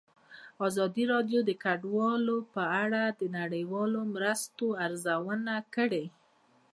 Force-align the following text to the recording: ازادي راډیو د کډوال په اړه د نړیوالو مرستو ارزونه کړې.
ازادي 0.67 1.03
راډیو 1.13 1.39
د 1.45 1.51
کډوال 1.63 2.25
په 2.53 2.63
اړه 2.83 3.03
د 3.19 3.21
نړیوالو 3.37 4.01
مرستو 4.13 4.65
ارزونه 4.85 5.55
کړې. 5.75 6.05